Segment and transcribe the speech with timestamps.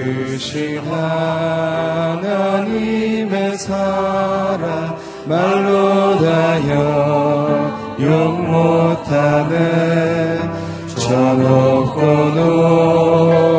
[0.00, 0.78] 크신
[2.08, 10.38] 하나님의 사랑 말로 다여 용 못하네.
[10.96, 12.00] 저 높고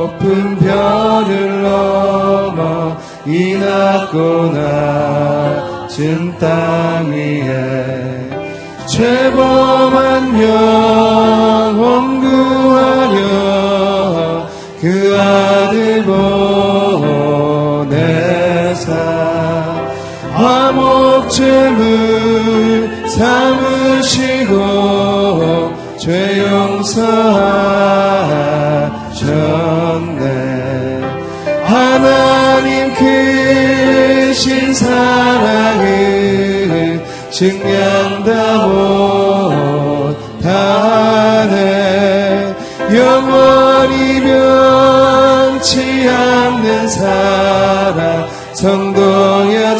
[0.07, 4.51] 높은 별을 넘어 이 낮고
[5.87, 8.29] 낮은 땅 위에.
[8.87, 13.21] 죄범한 영혼 구하려
[14.81, 15.70] 그아
[18.81, 18.91] 들 보내사
[20.33, 21.79] 화목죄물
[23.07, 24.51] 삼으시고
[25.99, 27.01] 죄 용서하셨네.
[31.63, 35.85] 하나님 크신 사랑을
[37.29, 38.67] 증명다
[40.27, 40.51] 못하네.
[42.93, 48.20] 영원히 변치 않는 사랑
[48.61, 49.77] 성도여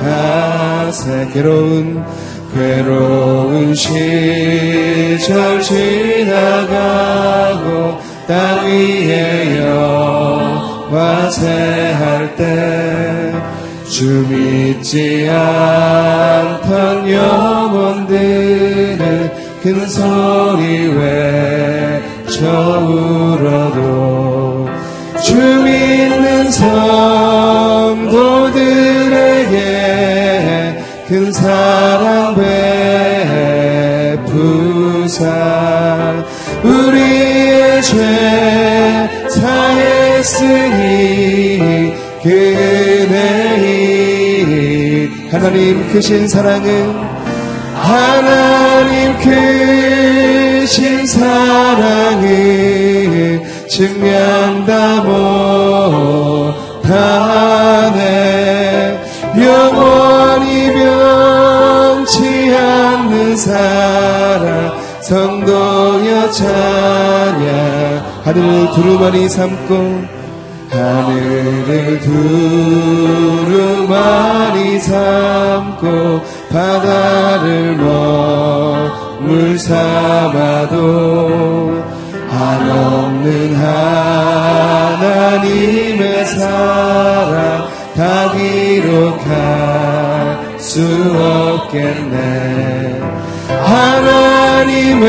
[0.00, 2.04] 찬양하세 괴로운
[2.52, 6.66] 괴로운 시절 지나가고
[8.26, 13.22] 땅 위에 여와 새할 때
[13.92, 18.10] 주 믿지 않던 영혼들은
[19.62, 22.40] 큰 소리 외쳐
[22.80, 24.11] 울어도
[25.22, 28.58] 주 믿는 성도들에게
[31.08, 32.34] 큰 사랑
[34.16, 35.22] 베푸사.
[36.64, 37.96] 우리의 죄
[39.28, 40.72] 사했으니
[42.22, 42.28] 그
[43.60, 46.94] 은혜이 하나님 크신 사랑은
[47.74, 49.16] 하나님
[50.58, 52.32] 크신 사랑을
[53.72, 55.00] 증명다
[56.42, 57.00] 못하네
[59.34, 68.12] 영원히 변치 않는 사랑 성도여 찬양.
[68.24, 70.04] 하늘을 두루마리 삼고
[70.70, 72.00] 하늘을
[73.40, 73.98] 두루마리
[74.80, 81.02] 삼고 바다를 먹물 삼아도
[82.42, 83.54] 한없는
[84.88, 89.30] 하나님의 사랑 다 기록할
[90.58, 90.82] 수
[91.70, 93.00] 없겠네.
[93.64, 95.08] 하나님의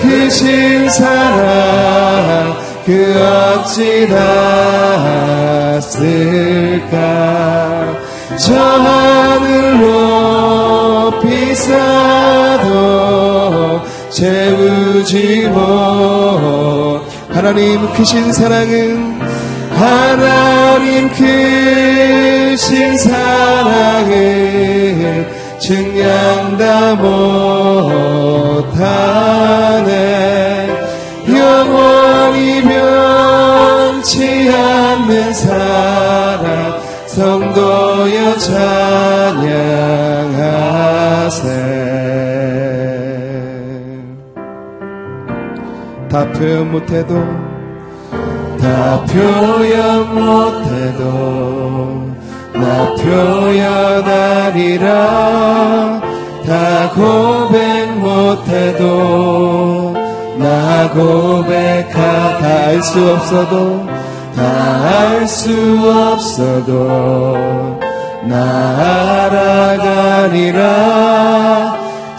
[0.00, 2.56] 크신 사랑
[2.86, 5.40] 그 어찌 닿았을까?
[8.38, 12.70] 저 하늘 높이 쌓도
[14.10, 15.60] 채우 지못
[17.30, 19.20] 하나님 크신 사랑은
[19.70, 24.60] 하나님 크신 사랑을
[25.60, 27.40] 증량다 못하네.
[31.28, 39.70] 영원히 변치 않는 사랑 성도여 찬양하세
[46.10, 47.14] 다 표현 못해도
[48.60, 52.10] 다 표현 못해도
[52.52, 54.88] 나 표현하리라
[56.44, 59.94] 다 고백 못해도
[60.36, 63.86] 나 고백하 다 알 수 없어도
[64.34, 65.52] 다 알 수
[65.86, 66.88] 없어도
[68.24, 70.58] 나 알아가리라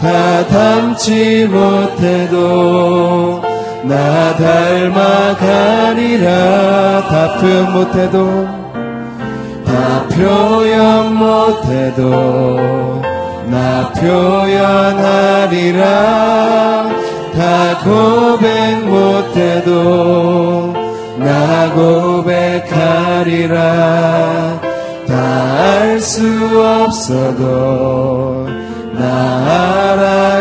[0.00, 3.51] 다 닮지 못해도
[3.84, 6.26] 나 닮아가리라.
[7.08, 8.16] 다 표현 못해도
[9.66, 13.02] 다 표현 못해도
[13.46, 15.82] 나 표현하리라.
[17.34, 18.48] 다 고백
[18.86, 19.70] 못해도
[21.18, 23.56] 나 고백하리라.
[25.08, 25.52] 다
[25.92, 26.22] 알 수
[26.58, 28.46] 없어도
[28.98, 29.04] 나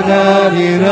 [0.01, 0.89] 알아가리라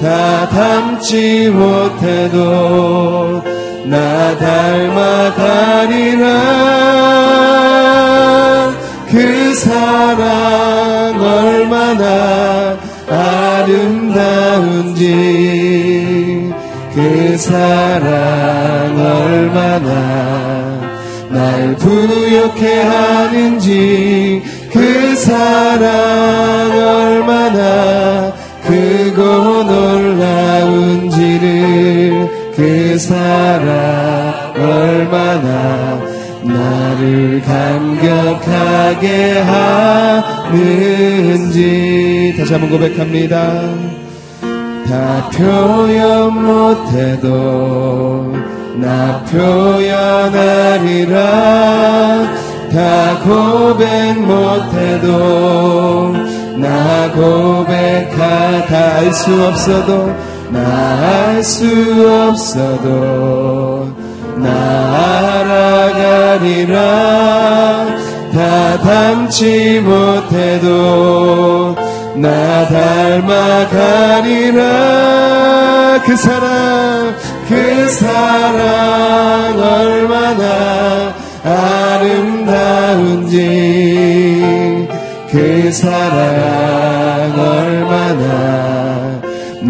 [0.00, 3.42] 다 닮지 못해도
[3.84, 6.26] 나 닮아가리라.
[9.10, 12.78] 그 사랑 얼마나
[13.10, 15.04] 아름다운지
[16.94, 18.00] 그 사랑
[18.96, 20.80] 얼마나
[21.28, 24.42] 날 부욕해 하는지
[24.72, 25.90] 그 사랑
[26.70, 28.32] 얼마나
[28.64, 29.64] 크고
[33.00, 35.98] 사랑 얼마나
[36.42, 39.40] 나를 감격하게
[40.50, 43.62] 하는지 다시 한번 고백합니다.
[44.86, 48.36] 다 표현 못해도
[48.76, 51.16] 나 표현하리라
[52.70, 55.08] 다 고백 못해도
[56.56, 60.14] 나 고백하다 알 수 없어도
[60.52, 63.94] 나알수 없어도
[64.36, 64.48] 나
[65.40, 66.76] 알아가리라
[68.32, 71.76] 다 닮지 못해도
[72.16, 74.60] 나 닮아가리라.
[76.04, 77.14] 그 사랑
[77.48, 81.14] 그 사랑 얼마나
[82.02, 83.38] 아름다운지.
[85.30, 88.49] 그 사랑 얼마나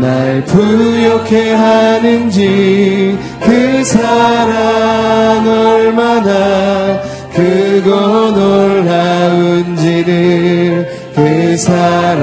[0.01, 7.03] 날 부욕해 하는지 그 사랑 얼마나
[7.35, 7.91] 크고
[9.61, 10.09] 놀라운지를
[11.15, 12.19] 그 사랑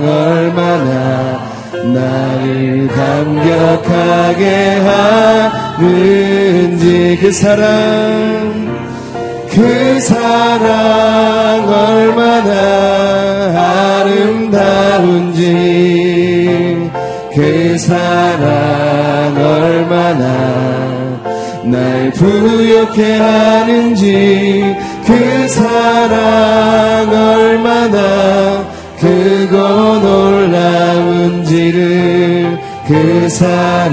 [0.00, 1.40] 얼마나
[1.92, 4.44] 나를 감격하게
[5.78, 8.66] 하는지 그 사랑.
[9.56, 12.52] 그 사랑 얼마나
[14.04, 15.46] 아름다운지
[17.36, 21.20] 그 사랑 얼마나
[21.64, 24.74] 날 부욕해 하는지
[25.04, 28.64] 그 사랑 얼마나
[28.98, 29.54] 크고
[31.36, 33.92] 놀라운지를 그 사랑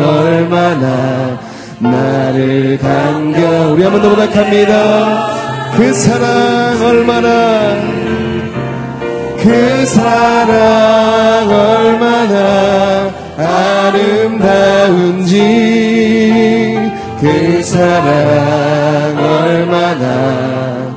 [0.00, 1.38] 얼마나
[1.78, 5.30] 나를 감겨 우리 한 번 더 고백합니다.
[5.76, 8.01] 그 사랑 얼마나
[9.42, 15.36] 그 사랑 얼마나 아름다운지
[17.20, 20.94] 그 사랑 얼마나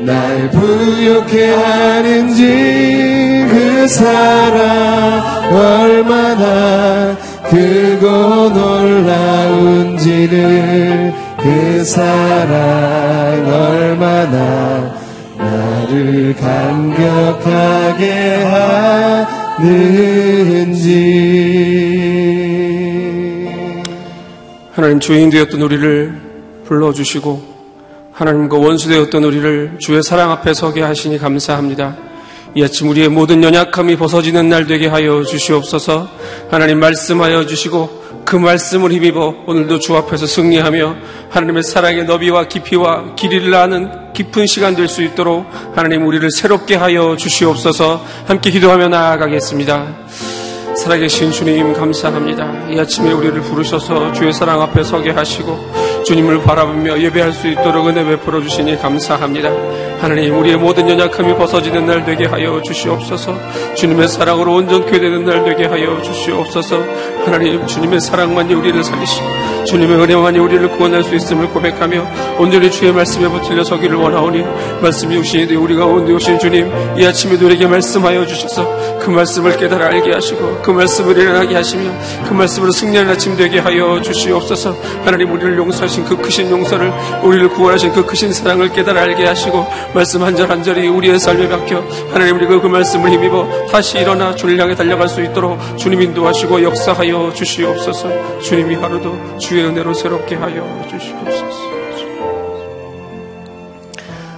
[0.00, 8.50] 날 부욕해 하는지 그 사랑 얼마나 크고
[9.70, 14.95] 놀라운지를 그 사랑 얼마나
[15.56, 18.10] 나를 감격하게
[19.58, 20.92] 하는지
[24.72, 26.20] 하나님 주인 되었던 우리를
[26.66, 27.56] 불러주시고
[28.12, 31.96] 하나님과 원수 되었던 우리를 주의 사랑 앞에 서게 하시니 감사합니다.
[32.54, 36.08] 이 아침 우리의 모든 연약함이 벗어지는 날 되게 하여 주시옵소서
[36.50, 40.96] 하나님 말씀하여 주시고 그 말씀을 힘입어 오늘도 주 앞에서 승리하며
[41.30, 47.16] 하나님의 사랑의 너비와 깊이와 길이를 아는 깊은 시간 될 수 있도록 하나님 우리를 새롭게 하여
[47.16, 49.86] 주시옵소서 함께 기도하며 나아가겠습니다.
[50.76, 52.68] 살아계신 주님 감사합니다.
[52.68, 58.04] 이 아침에 우리를 부르셔서 주의 사랑 앞에 서게 하시고 주님을 바라보며 예배할 수 있도록 은혜
[58.04, 59.50] 베풀어 주시니 감사합니다.
[59.98, 63.34] 하나님 우리의 모든 연약함이 벗어지는 날 되게 하여 주시옵소서.
[63.74, 66.82] 주님의 사랑으로 온전케 되는 날 되게 하여 주시옵소서.
[67.24, 69.26] 하나님 주님의 사랑만이 우리를 살리시고
[69.66, 74.44] 주님의 은혜만이 우리를 구원할 수 있음을 고백하며 온전히 주의 말씀에 붙들려 서기를 원하오니
[74.80, 80.12] 말씀이 오시니 우리 가운데 오신 주님 이 아침에 우리에게 말씀하여 주셔서 그 말씀을 깨달아 알게
[80.12, 81.90] 하시고 그 말씀을 일어나게 하시며
[82.28, 86.92] 그 말씀으로 승리하는 아침 되게 하여 주시옵소서 하나님 우리를 용서하신 그 크신 용서를
[87.22, 91.82] 우리를 구원하신 그 크신 사랑을 깨달아 알게 하시고 말씀 한 절 한절이 우리의 삶에 박혀
[92.12, 97.32] 하나님 우리가 그 말씀을 힘입어 다시 일어나 주를 향해 달려갈 수 있도록 주님 인도하시고 역사하여
[97.34, 101.56] 주시옵소서 주님이 하루도 주의 은혜로 새롭게 하여 주시옵소서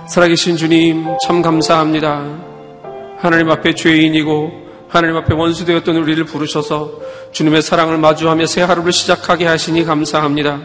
[0.09, 2.25] 살아계신 주님 참 감사합니다
[3.19, 6.93] 하나님 앞에 죄인이고 하나님 앞에 원수되었던 우리를 부르셔서
[7.33, 10.61] 주님의 사랑을 마주하며 새 하루를 시작하게 하시니 감사합니다.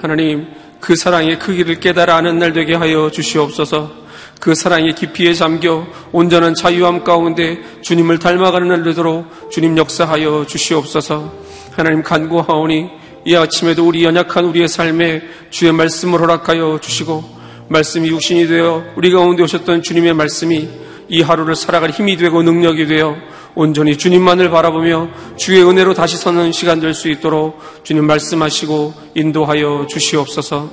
[0.00, 0.46] 하나님,
[0.78, 4.05] 그 사랑의 크기를 깨달아 아는 날 되게 하여 주시옵소서.
[4.40, 11.32] 그 사랑의 깊이에 잠겨 온전한 자유함 가운데 주님을 닮아가는 날 되도록 주님 역사하여 주시옵소서.
[11.72, 12.88] 하나님 간구하오니
[13.26, 17.24] 이 아침에도 우리 연약한 우리의 삶에 주의 말씀을 허락하여 주시고
[17.68, 20.68] 말씀이 육신이 되어 우리 가운데 오셨던 주님의 말씀이
[21.08, 23.16] 이 하루를 살아갈 힘이 되고 능력이 되어
[23.54, 30.70] 온전히 주님만을 바라보며 주의 은혜로 다시 서는 시간 될 수 있도록 주님 말씀하시고 인도하여 주시옵소서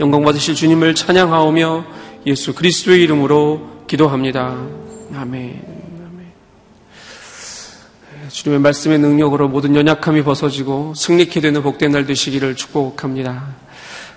[0.00, 1.84] 영광 받으실 주님을 찬양하오며
[2.26, 4.56] 예수 그리스도의 이름으로 기도합니다.
[5.14, 5.80] 아멘.
[8.28, 13.56] 주님의 말씀의 능력으로 모든 연약함이 벗어지고 승리케 되는 복된 날 되시기를 축복합니다.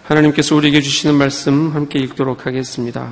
[0.03, 3.11] 하나님께서 우리에게 주시는 말씀 함께 읽도록 하겠습니다.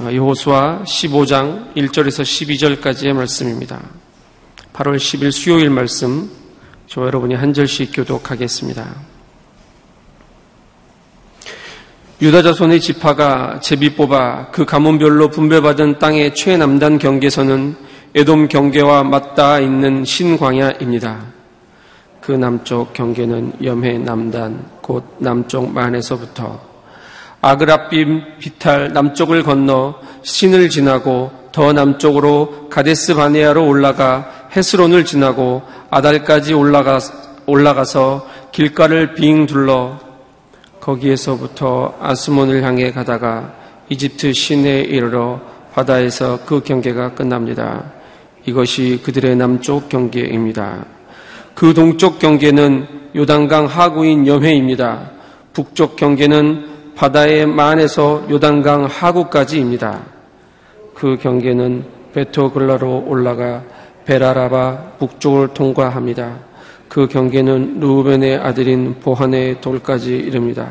[0.00, 2.22] 여호수아 15장 1절에서
[2.82, 3.80] 12절까지의 말씀입니다.
[4.72, 6.30] 8월 10일 수요일 말씀
[6.86, 9.11] 저 여러분이 한 절씩 교독하겠습니다.
[12.22, 17.74] 유다 자손의 지파가 제비 뽑아 그 가문별로 분배받은 땅의 최남단 경계선은
[18.14, 21.18] 에돔 경계와 맞닿아 있는 신광야입니다.
[22.20, 26.60] 그 남쪽 경계는 염해 남단 곧 남쪽 만에서부터
[27.40, 37.00] 아그라빔 비탈 남쪽을 건너 신을 지나고 더 남쪽으로 가데스 바네아로 올라가 헤스론을 지나고 아달까지 올라가,
[37.46, 40.11] 올라가서 길가를 빙 둘러
[40.82, 43.54] 거기에서부터 아스몬을 향해 가다가
[43.88, 45.40] 이집트 시내에 이르러
[45.72, 47.92] 바다에서 그 경계가 끝납니다.
[48.44, 50.84] 이것이 그들의 남쪽 경계입니다.
[51.54, 55.10] 그 동쪽 경계는 요단강 하구인 염해입니다.
[55.52, 60.00] 북쪽 경계는 바다의 만에서 요단강 하구까지입니다.
[60.94, 63.62] 그 경계는 베토글라로 올라가
[64.04, 66.51] 베라라바 북쪽을 통과합니다.
[66.88, 70.70] 그 경계는 루벤의 아들인 보한의 돌까지 이릅니다.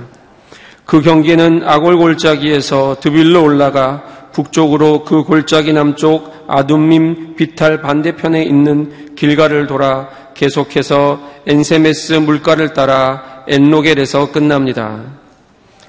[0.85, 9.67] 그 경계는 아골 골짜기에서 드빌로 올라가 북쪽으로 그 골짜기 남쪽 아둠밈 비탈 반대편에 있는 길가를
[9.67, 15.01] 돌아 계속해서 엔세메스 물가를 따라 엔노겔에서 끝납니다.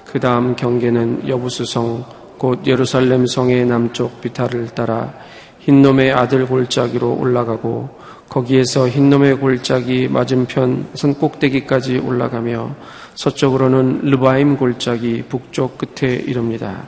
[0.05, 2.05] 그 다음 경계는 여부수성
[2.37, 5.13] 곧 예루살렘 성의 남쪽 비탈을 따라
[5.59, 7.89] 흰놈의 아들 골짜기로 올라가고
[8.33, 12.75] 거기에서 흰놈의 골짜기 맞은편 산 꼭대기까지 올라가며
[13.13, 16.87] 서쪽으로는 르바임 골짜기 북쪽 끝에 이릅니다.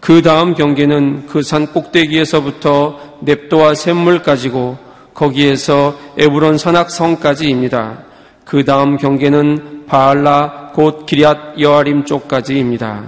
[0.00, 4.76] 그 다음 경계는 그 산 꼭대기에서부터 넵도와 샘물 까지고
[5.14, 8.04] 거기에서 에브론 선악성까지입니다.
[8.44, 13.04] 그 다음 경계는 바알라 곧 기리앗 여아림 쪽까지입니다.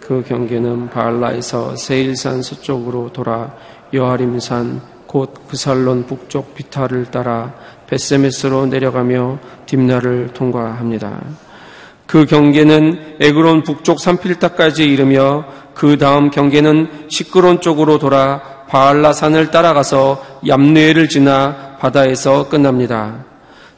[0.00, 3.54] 그 경계는 바알라에서 세일산 서쪽으로 돌아
[3.94, 7.52] 여아림산 곧 그살론 북쪽 비타를 따라
[7.88, 11.20] 베세메스로 내려가며 딥나를 통과합니다.
[12.06, 21.08] 그 경계는 에그론 북쪽 산필타까지 이르며 그 다음 경계는 시끄론 쪽으로 돌아 바알라산을 따라가서 얌뇌를
[21.08, 23.24] 지나 바다에서 끝납니다.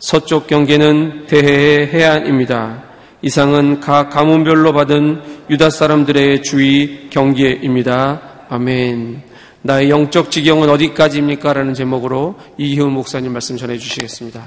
[0.01, 2.83] 서쪽 경계는 대해의 해안입니다.
[3.23, 8.32] 이상은 각 가문별로 받은 유다 사람들의 주의 경계입니다.
[8.53, 9.23] 아멘.
[9.63, 11.55] 나의 영적 지경은 어디까지입니까?
[11.55, 14.43] 라는 제목으로 이희훈 목사님 말씀 전해 주시겠습니다.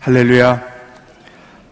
[0.00, 0.62] 할렐루야.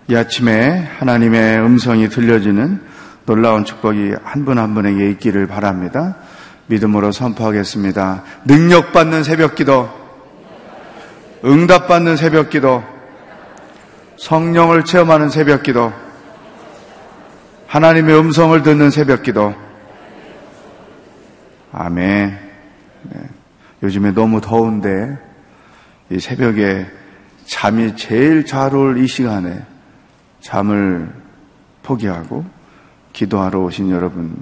[0.09, 2.81] 이 아침에 하나님의 음성이 들려지는
[3.27, 6.17] 놀라운 축복이 한 분한 분에게 있기를 바랍니다.
[6.69, 8.23] 믿음으로 선포하겠습니다.
[8.47, 9.91] 능력받는 새벽 기도,
[11.45, 12.83] 응답받는 새벽 기도,
[14.17, 15.93] 성령을 체험하는 새벽 기도,
[17.75, 19.53] 하나님의 음성을 듣는 새벽 기도,
[21.73, 22.39] 아멘.
[23.11, 23.21] 네.
[23.83, 25.19] 요즘에 너무 더운데
[26.09, 26.87] 이 새벽에
[27.47, 29.61] 잠이 제일 잘 올 이 시간에
[30.41, 31.13] 잠을
[31.83, 32.45] 포기하고
[33.13, 34.41] 기도하러 오신 여러분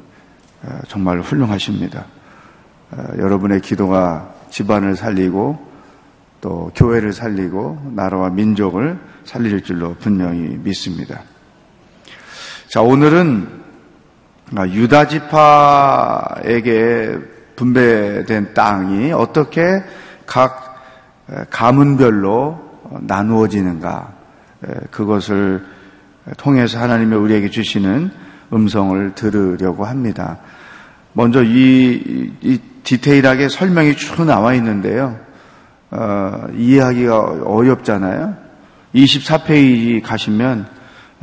[0.63, 2.05] 어, 정말 훌륭하십니다.
[2.91, 5.73] 어, 여러분의 기도가 집안을 살리고
[6.43, 11.23] 또 교회를 살리고 나라와 민족을 살릴 줄로 분명히 믿습니다.
[12.73, 13.47] 자, 오늘은
[14.57, 16.39] 아, 유다 지파에게
[17.55, 19.85] 분배된 땅이 어떻게
[20.25, 20.83] 각
[21.51, 22.59] 가문별로
[23.03, 24.15] 나누어지는가
[24.91, 25.67] 그것을
[26.39, 28.11] 통해서 하나님의 우리에게 주시는
[28.55, 30.39] 음성을 들으려고 합니다.
[31.13, 35.21] 먼저 이, 이 디테일하게 설명이 쭉 나와 있는데요.
[35.91, 38.35] 어, 이해하기가 어렵잖아요.
[38.95, 40.72] 24페이지 가시면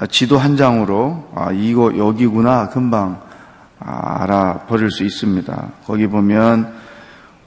[0.07, 3.21] 지도 한 장으로 아, 이거 여기구나 금방
[3.79, 5.67] 아, 알아버릴 수 있습니다.
[5.85, 6.73] 거기 보면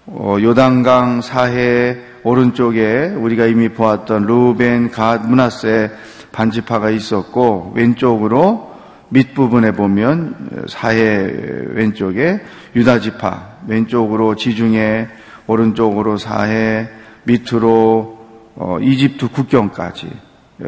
[0.06, 5.90] 어, 요단강 사해 오른쪽에 우리가 이미 보았던 루벤, 갓, 문하세
[6.32, 8.72] 반지파가 있었고 왼쪽으로
[9.10, 11.30] 밑부분에 보면 사해
[11.68, 12.40] 왼쪽에
[12.74, 15.08] 유다지파 왼쪽으로 지중해
[15.46, 16.88] 오른쪽으로 사해
[17.24, 18.18] 밑으로
[18.56, 20.10] 어, 이집트 국경까지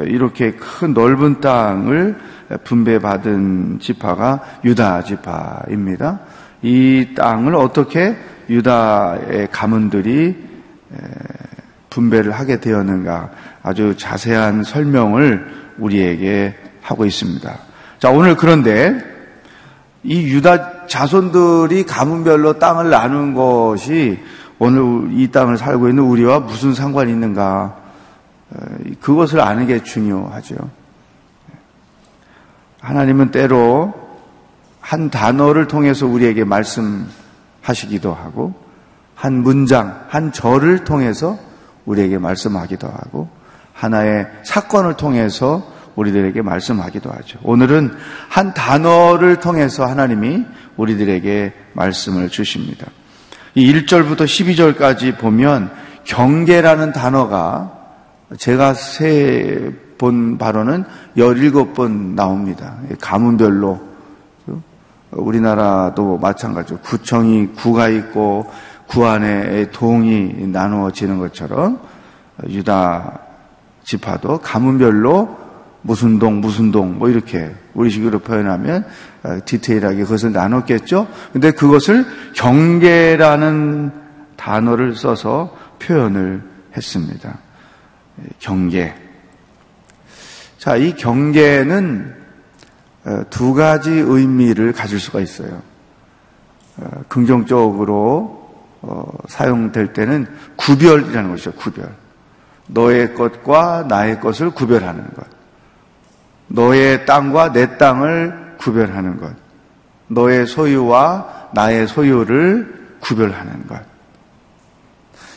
[0.07, 2.17] 이렇게 큰 넓은 땅을
[2.65, 6.21] 분배받은 지파가 유다 지파입니다.
[6.63, 8.17] 이 땅을 어떻게
[8.49, 10.37] 유다의 가문들이
[11.91, 13.31] 분배를 하게 되었는가
[13.63, 15.47] 아주 자세한 설명을
[15.79, 17.59] 우리에게 하고 있습니다.
[17.99, 18.99] 자, 오늘 그런데
[20.03, 24.19] 이 유다 자손들이 가문별로 땅을 나눈 것이
[24.59, 27.84] 오늘 이 땅을 살고 있는 우리와 무슨 상관이 있는가?
[29.01, 30.57] 그것을 아는 게 중요하죠.
[32.81, 33.95] 하나님은 때로
[34.81, 38.55] 한 단어를 통해서 우리에게 말씀하시기도 하고
[39.15, 41.39] 한 문장, 한 절을 통해서
[41.87, 43.29] 우리에게 말씀하기도 하고
[43.73, 47.39] 하나의 사건을 통해서 우리들에게 말씀하기도 하죠.
[47.43, 47.97] 오늘은
[48.29, 50.45] 한 단어를 통해서 하나님이
[50.77, 52.87] 우리들에게 말씀을 주십니다.
[53.55, 55.71] 이 1절부터 12절까지 보면
[56.05, 57.74] 경계라는 단어가
[58.37, 60.85] 제가 세 본 바로는
[61.17, 62.77] 17번 나옵니다.
[63.01, 63.95] 가문별로.
[65.13, 68.51] 우리나라도 마찬가지로 구청이 구가 있고
[68.89, 71.79] 구 안에 동이 나누어지는 것처럼
[72.49, 73.21] 유다
[73.85, 75.45] 지파도 가문별로
[75.83, 78.85] 무슨 동, 무슨 동, 뭐 이렇게 우리식으로 표현하면
[79.23, 81.07] 어, 디테일하게 그것을 나눴겠죠.
[81.33, 83.93] 근데 그것을 경계라는
[84.37, 86.43] 단어를 써서 표현을
[86.77, 87.39] 했습니다.
[88.39, 88.95] 경계.
[90.59, 92.25] 자, 이 경계는
[93.05, 95.63] 어, 두 가지 의미를 가질 수가 있어요.
[96.79, 98.45] 어, 긍정적으로
[99.29, 101.53] 사용될 때는 구별이라는 것이죠.
[101.53, 101.91] 구별.
[102.67, 105.27] 너의 것과 나의 것을 구별하는 것.
[106.49, 109.33] 너의 땅과 내 땅을 구별하는 것.
[110.09, 113.81] 너의 소유와 나의 소유를 구별하는 것.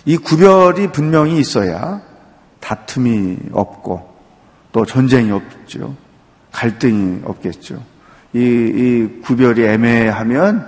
[0.05, 2.01] 이 구별이 분명히 있어야
[2.59, 4.15] 다툼이 없고
[4.71, 5.95] 또 전쟁이 없죠.
[6.51, 7.83] 갈등이 없겠죠.
[8.33, 10.67] 이, 이 구별이 애매하면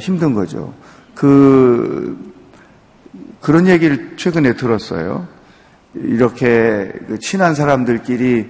[0.00, 0.74] 힘든 거죠.
[1.14, 2.32] 그,
[3.40, 5.26] 그런 얘기를 최근에 들었어요.
[5.94, 8.46] 이렇게 그 친한 사람들끼리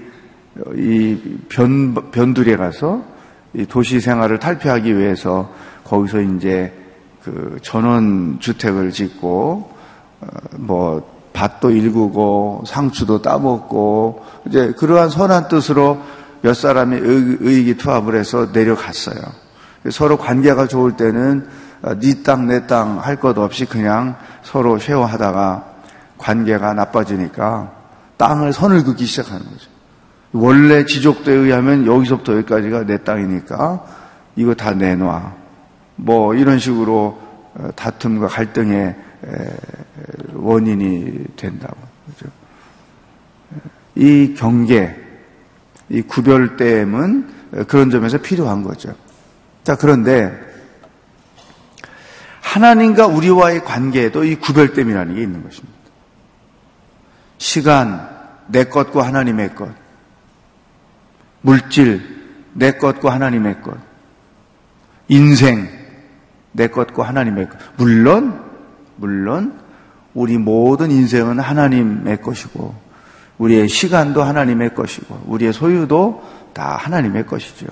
[0.74, 3.04] 이 변, 변두리에 가서
[3.54, 5.52] 이 도시 생활을 탈피하기 위해서
[5.84, 6.72] 거기서 이제
[7.22, 9.70] 그 전원 주택을 짓고
[10.20, 16.00] 어, 뭐 밭도 일구고 상추도 따먹고 이제 그러한 선한 뜻으로
[16.40, 19.16] 몇 사람이 의기 투합을 해서 내려갔어요.
[19.90, 21.46] 서로 관계가 좋을 때는
[22.00, 25.64] 네 땅 내 땅 할 것 없이 그냥 서로 쉐어하다가
[26.18, 27.70] 관계가 나빠지니까
[28.16, 29.68] 땅을 선을 긋기 시작하는 거죠.
[30.32, 33.84] 원래 지족도에 의하면 여기서부터 여기까지가 내 땅이니까
[34.36, 35.32] 이거 다 내놔.
[35.96, 37.18] 뭐 이런 식으로
[37.54, 38.96] 어, 다툼과 갈등의
[40.32, 41.76] 원인이 된다고.
[42.06, 42.30] 그죠?
[43.94, 44.94] 이 경계,
[45.88, 48.94] 이 구별됨은 그런 점에서 필요한 거죠.
[49.64, 50.32] 자, 그런데
[52.40, 55.76] 하나님과 우리와의 관계에도 이 구별됨이라는 게 있는 것입니다.
[57.38, 58.08] 시간,
[58.48, 59.68] 내 것과 하나님의 것.
[61.42, 62.02] 물질,
[62.54, 63.76] 내 것과 하나님의 것.
[65.08, 65.68] 인생,
[66.52, 67.58] 내 것과 하나님의 것.
[67.76, 68.45] 물론,
[68.96, 69.58] 물론,
[70.14, 72.74] 우리 모든 인생은 하나님의 것이고,
[73.38, 77.66] 우리의 시간도 하나님의 것이고, 우리의 소유도 다 하나님의 것이죠.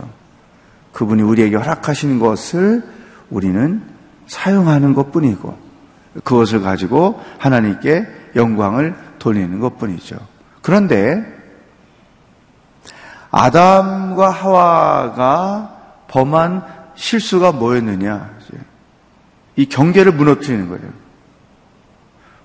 [0.92, 2.82] 그분이 우리에게 허락하신 것을
[3.30, 3.82] 우리는
[4.26, 5.56] 사용하는 것 뿐이고,
[6.22, 8.06] 그것을 가지고 하나님께
[8.36, 10.16] 영광을 돌리는 것 뿐이죠.
[10.62, 11.24] 그런데
[13.30, 15.76] 아담과 하와가
[16.08, 16.62] 범한
[16.94, 18.34] 실수가 뭐였느냐?
[19.56, 21.03] 이 경계를 무너뜨리는 거예요.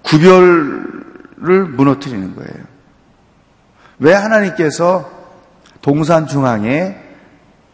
[0.09, 2.65] 구별을 무너뜨리는 거예요.
[3.99, 5.09] 왜 하나님께서
[5.81, 6.97] 동산 중앙에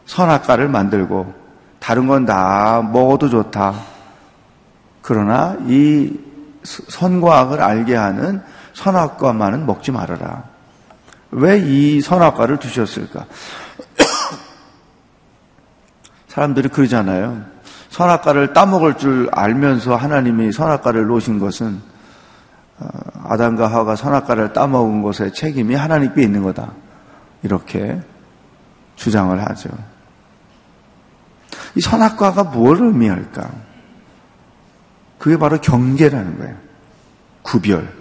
[0.05, 1.33] 선악과를 만들고
[1.79, 3.75] 다른 건 다 먹어도 좋다.
[5.01, 6.19] 그러나 이
[6.63, 8.41] 선과 악을 알게 하는
[8.73, 10.43] 선악과만은 먹지 말아라.
[11.31, 13.25] 왜 이 선악과를 두셨을까?
[16.27, 17.43] 사람들이 그러잖아요.
[17.89, 21.94] 선악과를 따먹을 줄 알면서 하나님이 선악과를 놓으신 것은 어,
[23.23, 26.73] 아담과 하와가 선악과를 따먹은 것의 책임이 하나님께 있는 거다.
[27.43, 27.99] 이렇게
[28.95, 29.69] 주장을 하죠.
[31.75, 33.49] 이 선악과가 뭘 의미할까?
[35.17, 36.55] 그게 바로 경계라는 거예요.
[37.41, 37.93] 구별.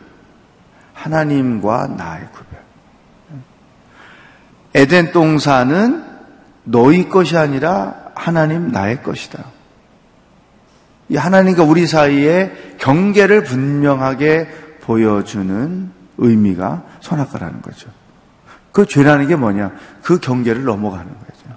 [0.93, 2.63] 하나님과 나의 구별.
[4.75, 6.05] 에덴 동산은
[6.65, 9.45] 너희 것이 아니라 하나님 나의 것이다.
[11.09, 17.91] 이 하나님과 우리 사이에 경계를 분명하게 보여주는 의미가 선악과라는 거죠.
[18.71, 19.73] 그 죄라는 게 뭐냐?
[20.03, 21.57] 그 경계를 넘어가는 거죠.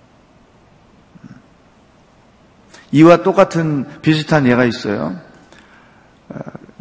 [2.91, 5.19] 이와 똑같은 비슷한 예가 있어요.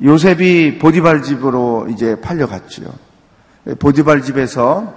[0.02, 2.87] 요셉이 보디발 집으로 이제 팔려갔지요.
[3.80, 4.96] 보디발 집에서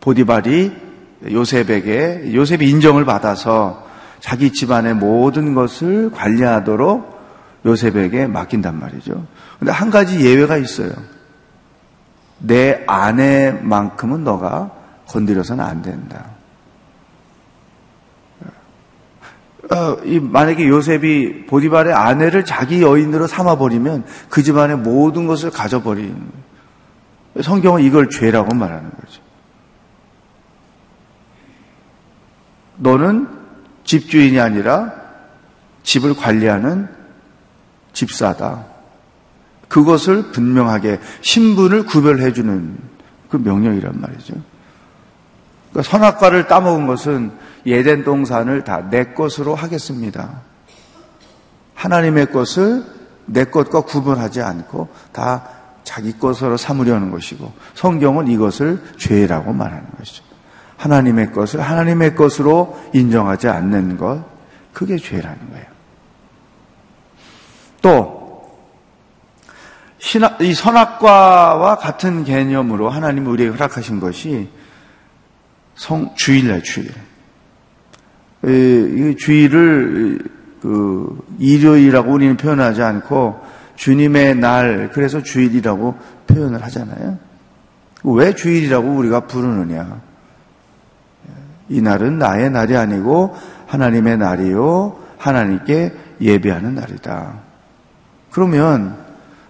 [0.00, 0.72] 보디발이
[1.32, 3.84] 요셉에게 요셉이 인정을 받아서
[4.20, 7.19] 자기 집안의 모든 것을 관리하도록
[7.64, 9.26] 요셉에게 맡긴단 말이죠.
[9.58, 10.90] 근데 한 가지 예외가 있어요.
[12.38, 14.70] 내 아내만큼은 너가
[15.06, 16.24] 건드려서는 안 된다.
[19.70, 26.14] 어, 이 만약에 요셉이 보디발의 아내를 자기 여인으로 삼아버리면 그 집안의 모든 것을 거예요.
[27.40, 29.22] 성경은 이걸 죄라고 말하는 거죠.
[32.78, 33.28] 너는
[33.84, 34.92] 집주인이 아니라
[35.82, 36.88] 집을 관리하는
[37.92, 38.64] 집사다.
[39.68, 42.76] 그것을 분명하게 신분을 구별해 주는
[43.28, 44.34] 그 명령이란 말이죠.
[45.70, 47.30] 그러니까 선악과를 따먹은 것은
[47.66, 50.40] 예덴 동산을 다 내 것으로 하겠습니다.
[51.74, 52.84] 하나님의 것을
[53.26, 55.48] 내 것과 구분하지 않고 다
[55.84, 60.24] 자기 것으로 삼으려는 것이고 성경은 이것을 죄라고 말하는 것이죠.
[60.76, 64.24] 하나님의 것을 하나님의 것으로 인정하지 않는 것
[64.72, 65.69] 그게 죄라는 거예요.
[67.82, 68.04] 또이
[70.54, 74.48] 선악과와 같은 개념으로 하나님 우리에게 허락하신 것이
[75.74, 76.92] 성 주일날 주일.
[78.42, 80.18] 이 주일을
[80.60, 83.40] 그 일요일이라고 우리는 표현하지 않고
[83.76, 87.18] 주님의 날 그래서 주일이라고 표현을 하잖아요.
[88.04, 90.00] 왜 주일이라고 우리가 부르느냐?
[91.68, 97.49] 이 날은 나의 날이 아니고 하나님의 날이요 하나님께 예배하는 날이다.
[98.30, 98.96] 그러면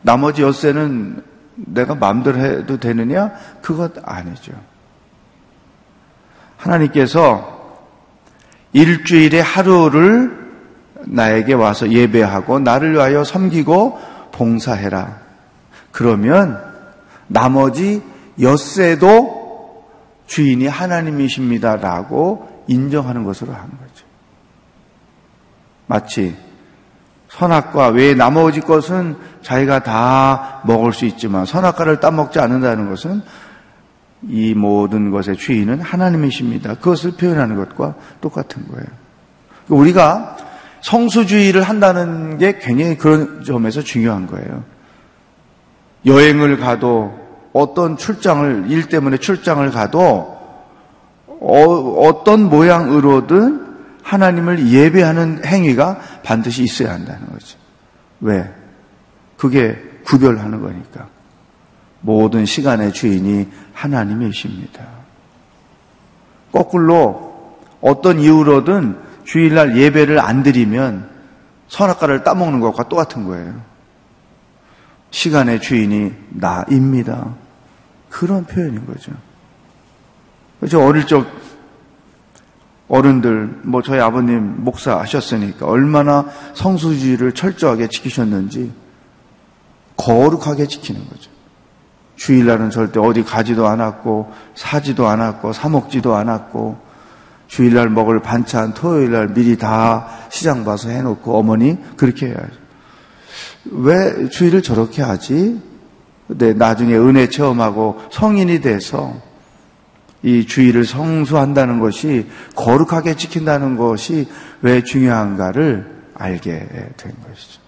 [0.02, 1.22] 나머지 엿새는
[1.54, 3.32] 내가 마음대로 해도 되느냐?
[3.60, 4.52] 그것 아니죠.
[6.56, 7.60] 하나님께서
[8.72, 10.38] 일주일의 하루를
[11.06, 13.98] 나에게 와서 예배하고 나를 위하여 섬기고
[14.32, 15.18] 봉사해라.
[15.92, 16.62] 그러면
[17.26, 18.02] 나머지
[18.40, 19.40] 엿새도
[20.26, 24.06] 주인이 하나님이십니다라고 인정하는 것으로 하는 거죠.
[25.86, 26.36] 마치
[27.30, 33.22] 선악과 외에 나머지 것은 자기가 다 먹을 수 있지만 선악과를 따먹지 않는다는 것은
[34.28, 36.74] 이 모든 것의 주인은 하나님이십니다.
[36.74, 38.86] 그것을 표현하는 것과 똑같은 거예요.
[39.68, 40.36] 우리가
[40.82, 44.64] 성수주의를 한다는 게 굉장히 그런 점에서 중요한 거예요.
[46.06, 47.14] 여행을 가도
[47.52, 50.38] 어떤 출장을, 일 때문에 출장을 가도
[51.40, 53.69] 어, 떤 모양으로든
[54.02, 57.58] 하나님을 예배하는 행위가 반드시 있어야 한다는 거죠.
[58.20, 58.52] 왜?
[59.36, 61.08] 그게 구별하는 거니까.
[62.00, 64.84] 모든 시간의 주인이 하나님이십니다.
[66.52, 71.08] 거꾸로 어떤 이유로든 주일날 예배를 안 드리면
[71.68, 73.60] 선악과를 따먹는 것과 똑같은 거예요.
[75.10, 77.34] 시간의 주인이 나입니다.
[78.08, 79.12] 그런 표현인 거죠.
[80.58, 81.26] 그래서 어릴 적
[82.90, 88.72] 어른들, 뭐 저희 아버님 목사 하셨으니까 얼마나 성수주의를 철저하게 지키셨는지
[89.96, 91.30] 거룩하게 지키는 거죠.
[92.16, 96.78] 주일날은 절대 어디 가지도 않았고 사지도 않았고 사 먹지도 않았고
[97.46, 102.60] 주일날 먹을 반찬 토요일날 미리 다 시장 봐서 해놓고 어머니 그렇게 해야죠.
[103.66, 105.62] 왜 주일을 저렇게 하지?
[106.26, 109.29] 근데 나중에 은혜 체험하고 성인이 돼서
[110.22, 114.28] 이 주의를 성수한다는 것이 거룩하게 지킨다는 것이
[114.60, 117.60] 왜 중요한가를 알게 된 것이죠.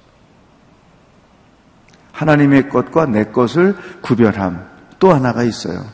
[2.12, 4.66] 하나님의 것과 내 것을 구별함
[4.98, 5.84] 또 하나가 있어요.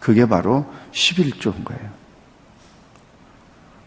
[0.00, 1.90] 그게 바로 11조인 거예요.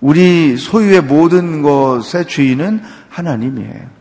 [0.02, 3.96] 우리 소유의 모든 것의 주인은 하나님이에요.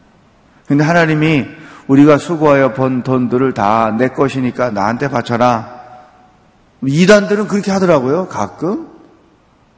[0.66, 1.46] 근데 하나님이
[1.87, 5.84] 우리가 수고하여 번 돈들을 다 내 것이니까 나한테 바쳐라.
[6.87, 8.88] 이단들은 그렇게 하더라고요, 가끔.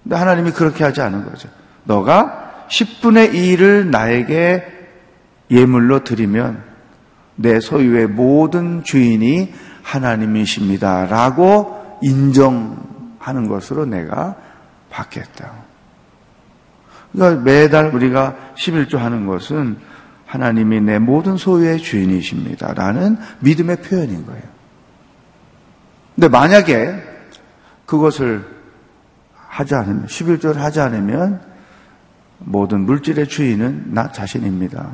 [0.03, 1.49] 근데 하나님이 그렇게 하지 않은 거죠.
[1.85, 4.65] 너가 10분의 1을 나에게
[5.51, 6.63] 예물로 드리면
[7.37, 11.07] 내 소유의 모든 주인이 하나님이십니다.
[11.07, 14.37] 라고 인정하는 것으로 내가
[14.91, 15.53] 받겠다.
[17.13, 19.77] 그러니까 매달 우리가 11조 하는 것은
[20.27, 22.75] 하나님이 내 모든 소유의 주인이십니다.
[22.75, 24.56] 라는 믿음의 표현인 거예요.
[26.17, 26.95] 근데 만약에
[27.85, 28.45] 그것을
[29.35, 31.41] 하지 않으면, 11조를 하지 않으면
[32.39, 34.91] 모든 물질의 주인은 나 자신입니다.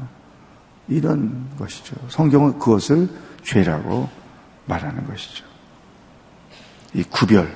[0.88, 1.94] 이런 것이죠.
[2.08, 3.08] 성경은 그것을
[3.44, 4.08] 죄라고
[4.66, 5.44] 말하는 것이죠.
[6.92, 7.48] 이 구별.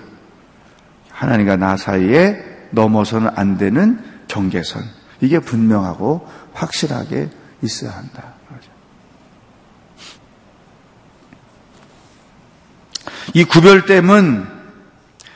[1.10, 4.82] 하나님과 나 사이에 넘어서는 안 되는 경계선.
[5.20, 7.30] 이게 분명하고 확실하게
[7.62, 8.35] 있어야 한다.
[13.34, 14.46] 이 구별됨은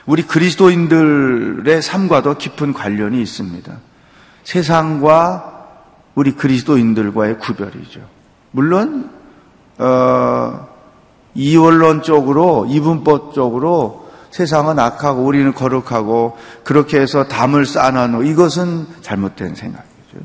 [0.05, 3.71] 우리 그리스도인들의 삶과도 깊은 관련이 있습니다.
[4.43, 5.67] 세상과
[6.15, 8.01] 우리 그리스도인들과의 구별이죠.
[8.51, 9.09] 물론
[9.77, 10.67] 어,
[11.33, 20.17] 이원론적으로 이분법적으로 세상은 악하고 우리는 거룩하고 그렇게 해서 담을 쌓아놓은 이것은 잘못된 생각이죠.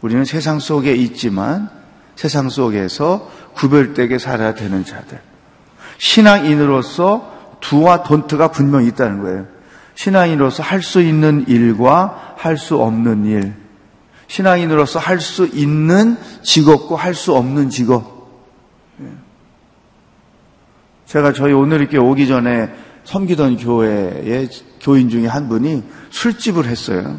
[0.00, 1.70] 우리는 세상 속에 있지만
[2.16, 5.27] 세상 속에서 구별되게 살아야 되는 자들.
[5.98, 9.46] 신앙인으로서 두와 돈트가 분명히 있다는 거예요.
[9.94, 13.54] 신앙인으로서 할 수 있는 일과 할 수 없는 일.
[14.28, 18.30] 신앙인으로서 할 수 있는 직업과 할 수 없는 직업.
[19.02, 19.06] 예.
[21.06, 22.72] 제가 저희 오늘 이렇게 오기 전에
[23.04, 27.18] 섬기던 교회의 교인 중에 한 분이 술집을 했어요.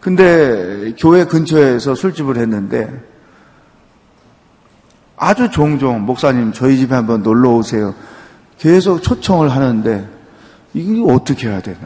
[0.00, 2.90] 근데 교회 근처에서 술집을 했는데
[5.16, 7.94] 아주 종종 목사님 저희 집에 한번 놀러 오세요.
[8.58, 10.08] 계속 초청을 하는데
[10.72, 11.78] 이게 어떻게 해야 되나?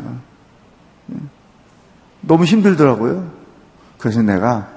[2.21, 3.31] 너무 힘들더라고요.
[3.99, 4.69] 그래서 내가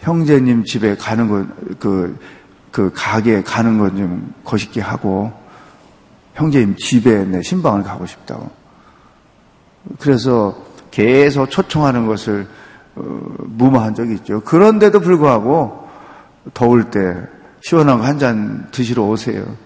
[0.00, 1.46] 형제님 집에 가는 거,
[1.78, 2.18] 그,
[2.70, 5.32] 그 가게 가는 건 좀 거시기 하고
[6.34, 8.50] 형제님 집에 내 신방을 가고 싶다고.
[9.98, 10.56] 그래서
[10.90, 12.46] 계속 초청하는 것을
[12.96, 13.02] 어,
[13.44, 14.40] 무마한 적이 있죠.
[14.40, 15.88] 그런데도 불구하고
[16.54, 17.22] 더울 때
[17.60, 19.56] 시원한 거 한 잔 드시러 오세요.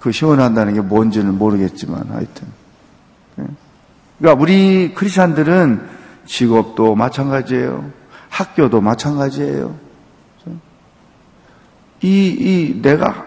[0.00, 2.48] 그 시원한다는 게 뭔지는 모르겠지만 하여튼.
[3.38, 3.44] 예.
[4.18, 5.88] 그러니까 우리 크리스천들은
[6.26, 7.90] 직업도 마찬가지예요.
[8.30, 9.78] 학교도 마찬가지예요.
[12.02, 13.26] 이, 이 내가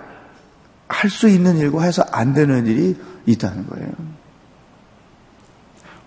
[0.88, 2.96] 할 수 있는 일과 해서 안 되는 일이
[3.26, 3.90] 있다는 거예요.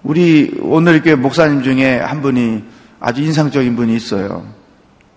[0.02, 2.64] 우리 오늘 이렇게 목사님 중에 한 분이
[3.00, 4.46] 아주 인상적인 분이 있어요.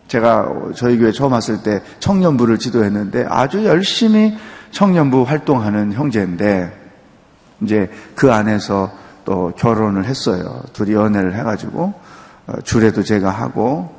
[0.07, 4.37] 제가 저희 교회 처음 왔을 때 청년부를 지도했는데 아주 열심히
[4.71, 6.71] 청년부 활동하는 형제인데
[7.61, 8.91] 이제 그 안에서
[9.23, 10.61] 또 결혼을 했어요.
[10.73, 11.93] 둘이 연애를 해가지고
[12.47, 13.93] 어, 주례도 제가 하고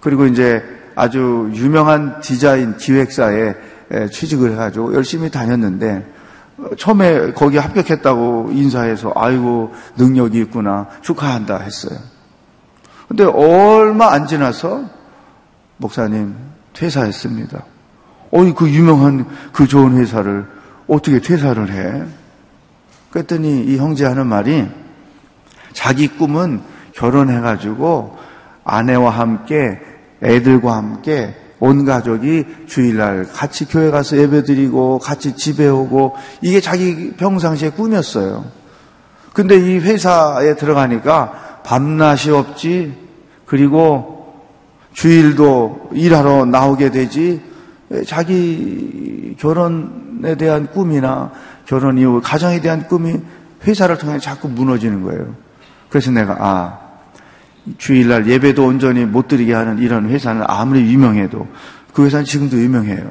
[0.00, 0.62] 그리고 이제
[0.94, 3.54] 아주 유명한 디자인 기획사에
[4.10, 6.06] 취직을 해가지고 열심히 다녔는데
[6.58, 11.98] 어, 처음에 거기 합격했다고 인사해서 아이고 능력이 있구나 축하한다 했어요.
[13.08, 14.84] 근데 얼마 안 지나서
[15.76, 16.34] 목사님
[16.72, 17.64] 퇴사했습니다.
[18.32, 20.46] 어이 그 유명한 그 좋은 회사를
[20.88, 22.04] 어떻게 퇴사를 해?
[23.10, 24.68] 그랬더니 이 형제 하는 말이
[25.72, 26.60] 자기 꿈은
[26.92, 28.16] 결혼해가지고
[28.64, 29.78] 아내와 함께
[30.22, 37.12] 애들과 함께 온 가족이 주일날 같이 교회 가서 예배 드리고 같이 집에 오고 이게 자기
[37.12, 38.44] 평상시의 꿈이었어요.
[39.32, 42.94] 근데 이 회사에 들어가니까 밤낮이 없지
[43.44, 44.44] 그리고
[44.92, 47.42] 주일도 일하러 나오게 되지
[48.06, 51.32] 자기 결혼에 대한 꿈이나
[51.66, 53.20] 결혼 이후 가정에 대한 꿈이
[53.64, 55.34] 회사를 통해 자꾸 무너지는 거예요.
[55.88, 56.78] 그래서 내가 아
[57.78, 61.48] 주일날 예배도 온전히 못 드리게 하는 이런 회사는 아무리 유명해도
[61.92, 63.10] 그 회사는 지금도 유명해요.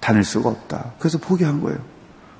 [0.00, 0.92] 다닐 수가 없다.
[0.98, 1.78] 그래서 포기한 거예요.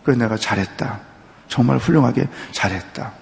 [0.05, 1.01] 그래서 내가 잘했다.
[1.49, 3.12] 정말 훌륭하게 잘했다.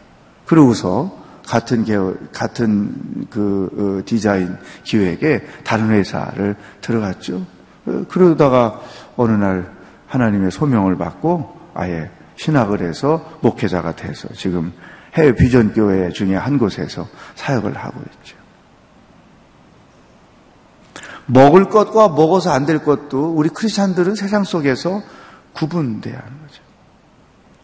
[0.47, 7.45] 그러고서 같은 계열, 같은 그 어, 디자인 기획에 다른 회사를 들어갔죠.
[7.87, 8.81] 어, 그러다가
[9.17, 9.71] 어느 날
[10.07, 14.73] 하나님의 소명을 받고 아예 신학을 해서 목회자가 돼서 지금
[15.15, 18.37] 해외 비전 교회 중에 한 곳에서 사역을 하고 있죠.
[21.27, 25.03] 먹을 것과 먹어서 안 될 것도 우리 크리스찬들은 세상 속에서
[25.55, 26.63] 구분돼야 하는 거죠.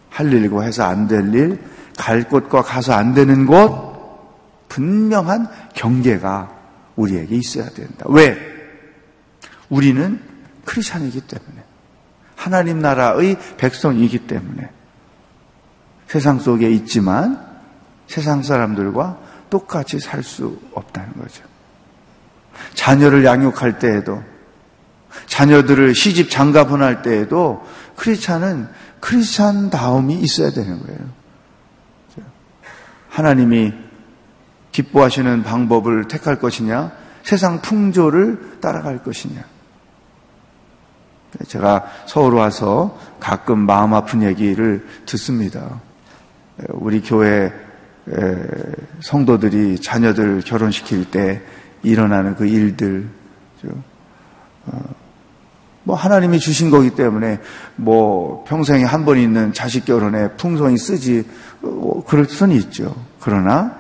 [0.09, 1.63] 할 일과 해서 안 될 일,
[2.01, 6.51] 갈 곳과 가서 안 되는 곳, 분명한 경계가
[6.97, 8.07] 우리에게 있어야 된다.
[8.09, 8.39] 왜?
[9.69, 10.19] 우리는
[10.65, 11.63] 크리스찬이기 때문에.
[12.37, 14.71] 하나님 나라의 백성이기 때문에.
[16.09, 17.47] 세상 속에 있지만
[18.07, 19.19] 세상 사람들과
[19.51, 21.45] 똑같이 살 수 없다는 거죠.
[22.75, 24.23] 자녀를 양육할 때에도
[25.27, 27.63] 자녀들을 시집 장가 보낼 때에도
[27.97, 28.69] 크리스찬은
[29.01, 31.20] 크리스찬 다움이 있어야 되는 거예요.
[33.21, 33.75] 하나님이
[34.73, 36.91] 기뻐하시는 방법을 택할 것이냐,
[37.23, 39.45] 세상 풍조를 따라갈 것이냐.
[41.47, 45.81] 제가 서울 와서 가끔 마음 아픈 얘기를 듣습니다.
[46.69, 47.53] 우리 교회
[49.03, 51.43] 성도들이 자녀들 결혼시킬 때
[51.83, 53.07] 일어나는 그 일들,
[54.67, 54.79] 어,
[55.83, 57.41] 뭐 하나님이 주신 거기 때문에
[57.77, 61.25] 뭐 평생에 한 번 있는 자식 결혼에 풍성이 쓰지
[61.63, 62.95] 어, 그럴 수는 있죠.
[63.21, 63.77] 그러나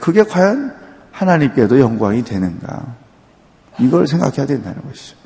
[0.00, 0.74] 그게 과연
[1.12, 2.94] 하나님께도 영광이 되는가?
[3.78, 5.16] 이걸 생각해야 된다는 것이죠.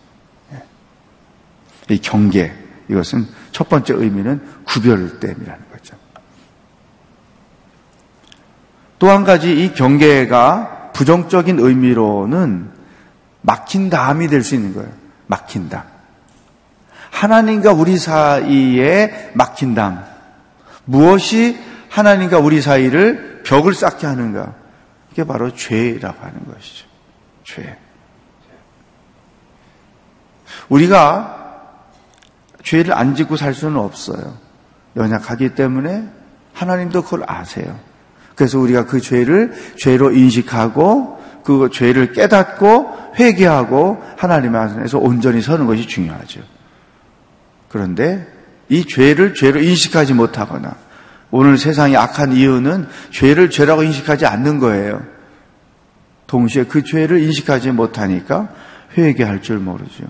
[1.88, 2.52] 이 경계
[2.88, 5.70] 이것은 첫 번째 의미는 구별됨이라는
[9.00, 12.70] 또한 가지 이 경계가 부정적인 의미로는
[13.40, 14.90] 막힌다함이 될 수 있는 거예요.
[15.26, 15.86] 막힌다.
[17.10, 20.04] 하나님과 우리 사이에 막힌 담.
[20.84, 24.54] 무엇이 하나님과 우리 사이를 벽을 쌓게 하는가?
[25.10, 26.86] 그게 바로 죄라고 하는 것이죠.
[27.44, 27.78] 죄.
[30.68, 31.40] 우리가
[32.62, 34.38] 죄를 안 짓고 살 수는 없어요.
[34.96, 36.08] 연약하기 때문에
[36.52, 37.78] 하나님도 그걸 아세요.
[38.34, 45.86] 그래서 우리가 그 죄를 죄로 인식하고 그 죄를 깨닫고 회개하고 하나님 안에서 온전히 서는 것이
[45.86, 46.40] 중요하죠.
[47.68, 48.26] 그런데
[48.68, 50.76] 이 죄를 죄로 인식하지 못하거나
[51.30, 55.02] 오늘 세상이 악한 이유는 죄를 죄라고 인식하지 않는 거예요.
[56.26, 58.48] 동시에 그 죄를 인식하지 못하니까
[58.96, 60.04] 회개할 줄 모르죠.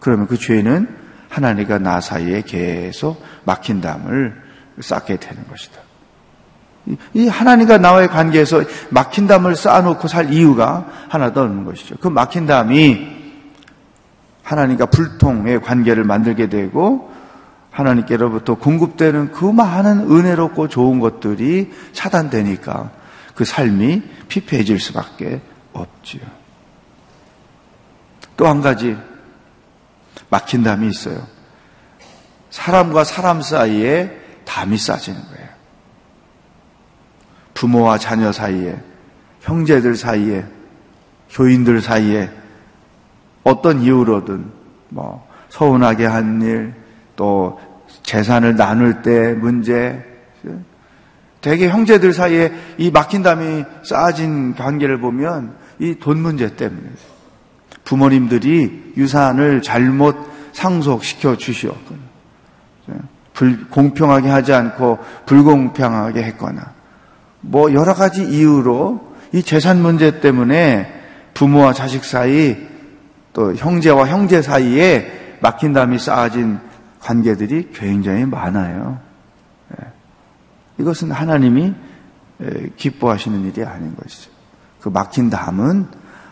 [0.00, 0.88] 그러면 그 죄는
[1.28, 4.34] 하나님과 나 사이에 계속 막힌 담을
[4.80, 5.80] 쌓게 되는 것이다.
[7.14, 11.96] 이 하나님과 나와의 관계에서 막힌 담을 쌓아놓고 살 이유가 하나 더 없는 것이죠.
[12.00, 13.20] 그 막힌 담이
[14.42, 17.09] 하나님과 불통의 관계를 만들게 되고
[17.70, 22.90] 하나님께로부터 공급되는 그 많은 은혜롭고 좋은 것들이 차단되니까
[23.34, 25.40] 그 삶이 피폐해질 수밖에
[25.72, 26.22] 없지요.
[28.36, 28.96] 또 한 가지
[30.30, 31.26] 막힌 담이 있어요.
[32.50, 35.48] 사람과 사람 사이에 담이 쌓지는 거예요.
[37.54, 38.82] 부모와 자녀 사이에,
[39.42, 40.46] 형제들 사이에,
[41.30, 42.30] 교인들 사이에
[43.44, 44.50] 어떤 이유로든
[44.88, 46.74] 뭐 서운하게 한 일,
[47.20, 47.60] 또
[48.02, 50.02] 재산을 나눌 때 문제,
[51.42, 56.82] 대개 형제들 사이에 이 막힌 담이 쌓아진 관계를 보면 이 돈 문제 때문에
[57.84, 60.16] 부모님들이 유산을 잘못
[60.54, 62.00] 상속시켜 주시었거나
[63.70, 66.72] 공평하게 하지 않고 불공평하게 했거나.
[67.42, 70.90] 뭐 여러 가지 이유로 이 재산 문제 때문에
[71.34, 72.56] 부모와 자식 사이
[73.34, 76.69] 또 형제와 형제 사이에 막힌 담이 쌓아진
[77.00, 79.00] 관계들이 굉장히 많아요.
[79.72, 79.86] 예.
[80.78, 81.74] 이것은 하나님이
[82.76, 84.30] 기뻐하시는 일이 아닌 것이죠.
[84.80, 85.86] 그 막힌 담은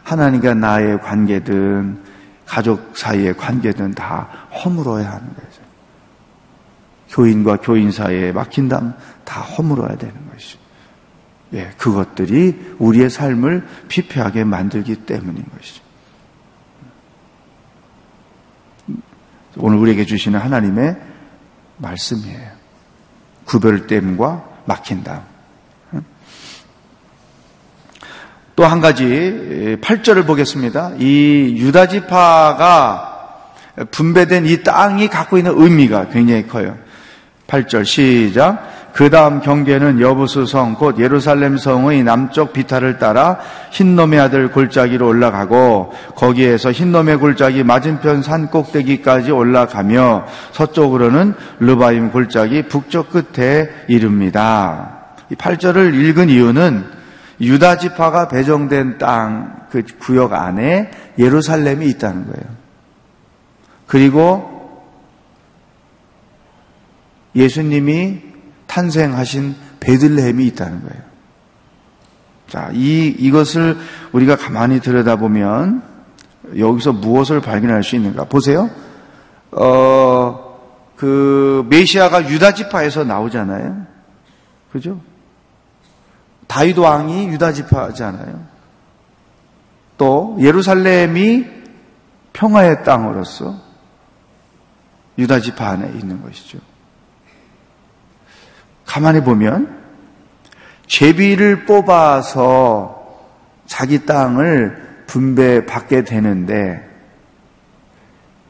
[0.04, 2.02] 하나님과 나의 관계든
[2.46, 5.62] 가족 사이의 관계든 다 허물어야 하는 거죠.
[7.10, 8.94] 교인과 교인 사이에 막힌 담
[9.28, 10.58] 다 허물어야 되는 것이죠.
[11.52, 15.82] 예, 그것들이 우리의 삶을 피폐하게 만들기 때문인 것이죠.
[19.58, 20.96] 오늘 우리에게 주시는 하나님의
[21.78, 22.48] 말씀이에요.
[23.44, 25.22] 구별됨과 막힌다.
[28.56, 30.94] 또 한 가지 8절을 보겠습니다.
[30.98, 33.52] 이 유다지파가
[33.92, 36.76] 분배된 이 땅이 갖고 있는 의미가 굉장히 커요.
[37.46, 38.77] 8절 시작.
[38.98, 43.38] 그 다음 경계는 여부수 성, 곧 예루살렘 성의 남쪽 비탈을 따라
[43.70, 53.10] 흰놈의 아들 골짜기로 올라가고 거기에서 흰놈의 골짜기 맞은편 산 꼭대기까지 올라가며 서쪽으로는 르바임 골짜기 북쪽
[53.10, 55.14] 끝에 이릅니다.
[55.30, 56.84] 이 8절을 읽은 이유는
[57.40, 62.56] 유다 지파가 배정된 땅 그 구역 안에 예루살렘이 있다는 거예요.
[63.86, 64.82] 그리고
[67.34, 68.27] 예수님이
[68.68, 71.02] 탄생하신 베들레헴이 있다는 거예요.
[72.48, 73.76] 자, 이, 이것을
[74.12, 75.82] 우리가 가만히 들여다보면
[76.56, 78.24] 여기서 무엇을 발견할 수 있는가?
[78.24, 78.70] 보세요.
[79.50, 80.58] 어,
[80.96, 83.86] 그, 메시아가 유다 지파에서 나오잖아요.
[84.72, 85.00] 그죠?
[86.46, 88.46] 다윗 왕이 유다 지파잖아요.
[89.98, 91.44] 또, 예루살렘이
[92.32, 93.56] 평화의 땅으로서
[95.18, 96.58] 유다 지파 안에 있는 것이죠.
[98.88, 99.68] 가만히 보면
[100.86, 102.96] 제비를 뽑아서
[103.66, 106.88] 자기 땅을 분배받게 되는데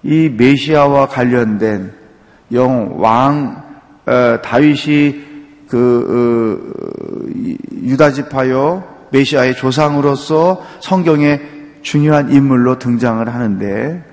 [0.05, 1.93] 이 메시아와 관련된
[2.53, 3.65] 영왕
[4.07, 5.27] 어, 다윗이
[5.69, 7.35] 그 어,
[7.83, 11.41] 유다 지파요 메시아의 조상으로서 성경에
[11.83, 14.05] 중요한 인물로 등장을 하는데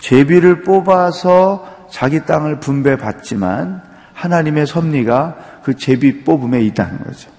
[0.00, 3.90] 제비를 뽑아서 자기 땅을 분배받지만
[4.20, 7.30] 하나님의 섭리가 그 제비 뽑음에 있다는 거죠.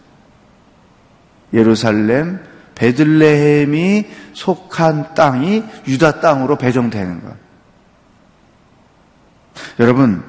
[1.53, 2.39] 예루살렘,
[2.75, 7.35] 베들레헴이 속한 땅이 유다 땅으로 배정되는 것.
[9.79, 10.23] 여러분,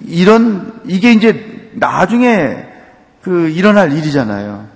[0.00, 2.66] 이런, 이게 이제 나중에
[3.22, 4.68] 그 일어날 일이잖아요.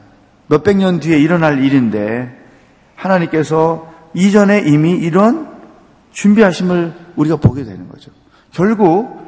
[0.49, 2.37] 몇백 년 뒤에 일어날 일인데,
[2.97, 5.49] 하나님께서 이전에 이미 이런
[6.13, 8.11] 준비하심을 우리가 보게 되는 거죠.
[8.53, 9.20] 결국,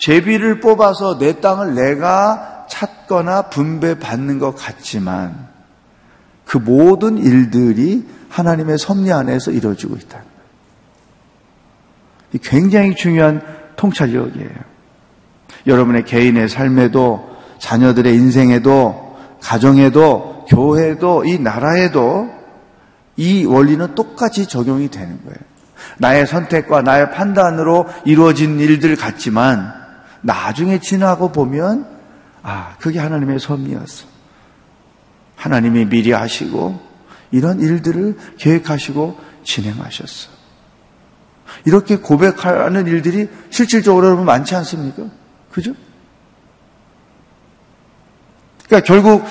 [0.00, 5.48] 제비를 뽑아서 내 땅을 내가 찾거나 분배받는 것 같지만
[6.46, 10.22] 그 모든 일들이 하나님의 섭리 안에서 이루어지고 있다.
[12.42, 13.42] 굉장히 중요한
[13.76, 14.50] 통찰력이에요.
[15.66, 22.30] 여러분의 개인의 삶에도 자녀들의 인생에도 가정에도 교회도 이 나라에도
[23.16, 25.36] 이 원리는 똑같이 적용이 되는 거예요.
[25.98, 29.79] 나의 선택과 나의 판단으로 이루어진 일들 같지만
[30.22, 31.86] 나중에 지나고 보면
[32.42, 34.06] 아, 그게 하나님의 섭리였어.
[35.36, 36.80] 하나님이 미리 하시고
[37.30, 40.30] 이런 일들을 계획하시고 진행하셨어.
[41.64, 45.04] 이렇게 고백하는 일들이 실질적으로 여러분 많지 않습니까?
[45.50, 45.74] 그죠?
[48.66, 49.24] 그러니까 결국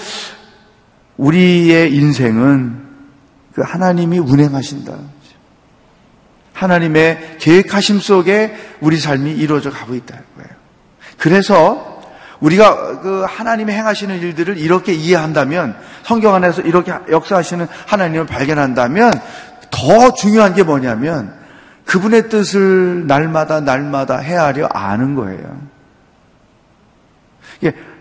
[1.17, 2.87] 우리의 인생은
[3.53, 4.97] 그 하나님이 운행하신다.
[6.53, 10.58] 하나님의 계획하심 속에 우리 삶이 이루어져 가고 있다는 거예요.
[11.19, 12.01] 그래서
[12.39, 19.13] 우리가 그 하나님이 행하시는 일들을 이렇게 이해한다면 성경 안에서 이렇게 역사하시는 하나님을 발견한다면
[19.69, 21.33] 더 중요한 게 뭐냐면
[21.85, 25.69] 그분의 뜻을 날마다 날마다 헤아려 아는 거예요.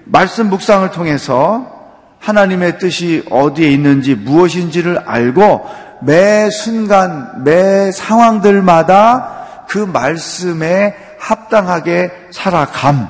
[0.04, 1.76] 말씀 묵상을 통해서
[2.20, 5.66] 하나님의 뜻이 어디에 있는지 무엇인지를 알고
[6.02, 13.08] 매 순간, 매 상황들마다 그 말씀에 합당하게 살아감.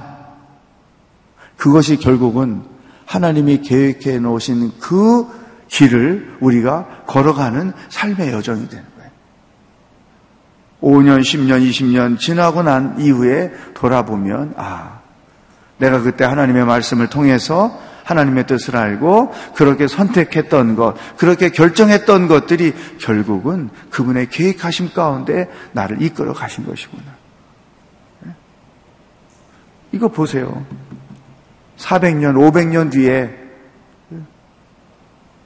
[1.57, 2.63] 그것이 결국은
[3.07, 5.27] 하나님이 계획해 놓으신 그
[5.69, 9.11] 길을 우리가 걸어가는 삶의 여정이 되는 거예요.
[10.81, 15.01] 5년, 10년, 20년 지나고 난 이후에 돌아보면, 아,
[15.79, 23.69] 내가 그때 하나님의 말씀을 통해서 하나님의 뜻을 알고 그렇게 선택했던 것, 그렇게 결정했던 것들이 결국은
[23.91, 27.18] 그분의 계획하심 가운데 나를 이끌어 가신 것이구나.
[29.99, 30.01] 예?
[30.01, 30.65] 이거 보세요.
[31.77, 33.35] 400년, 500년 뒤에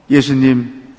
[0.09, 0.93] 예수님,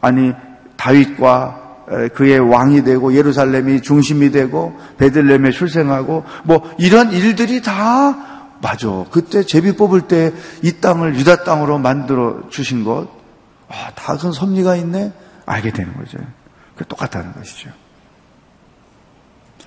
[0.00, 0.32] 아니,
[0.76, 9.06] 다윗과 그의 왕이 되고 예루살렘이 중심이 되고 베들렘에 출생하고 뭐 이런 일들이 다 맞아.
[9.10, 10.32] 그때 제비 뽑을 때
[10.62, 13.08] 이 땅을 유다 땅으로 만들어 주신 것,
[13.68, 15.12] 아, 다 큰 섭리가 있네?
[15.46, 16.18] 알게 되는 거죠.
[16.76, 17.70] 그 똑같다는 것이죠.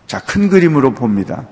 [0.06, 1.48] 자, 큰 그림으로 봅니다.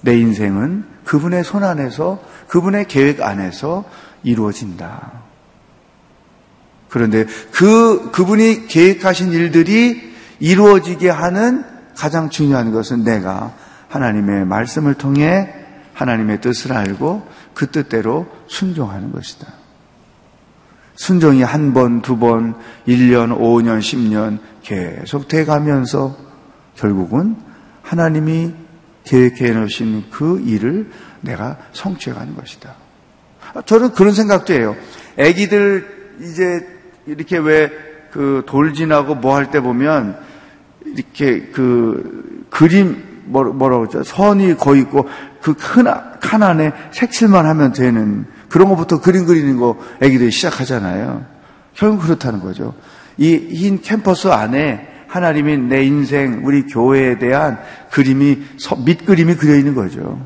[0.00, 3.84] 내 인생은 그분의 손 안에서, 그분의 계획 안에서
[4.22, 5.24] 이루어진다.
[6.88, 11.64] 그런데 그, 그분이 계획하신 일들이 이루어지게 하는
[11.96, 13.52] 가장 중요한 것은 내가
[13.88, 15.52] 하나님의 말씀을 통해
[15.94, 19.46] 하나님의 뜻을 알고 그 뜻대로 순종하는 것이다.
[20.96, 22.54] 순종이 한 번, 두 번,
[22.86, 26.16] 1년, 5년, 10년 계속 돼 가면서
[26.76, 27.36] 결국은
[27.82, 28.54] 하나님이
[29.04, 30.90] 계획해 놓으신 그 일을
[31.20, 32.74] 내가 성취해 가는 것이다.
[33.66, 34.76] 저는 그런 생각도 해요.
[35.18, 36.66] 아기들 이제
[37.06, 37.70] 이렇게 왜
[38.14, 40.16] 그 돌 지나고 뭐 할 때 보면
[40.86, 44.04] 이렇게 그 그림 뭐라고 그러죠?
[44.04, 45.08] 선이 거의 있고
[45.42, 51.26] 그큰칸 안에 색칠만 하면 되는 그런 것부터 그림 그리는 거 애기들이 시작하잖아요.
[51.74, 52.74] 결국 그렇다는 거죠.
[53.16, 57.60] 이 흰 캠퍼스 안에 하나님이 내 인생, 우리 교회에 대한
[57.92, 58.36] 그림이,
[58.84, 60.20] 밑그림이 그려 있는 거죠.